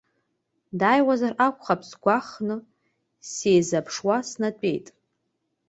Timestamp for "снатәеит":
4.29-4.87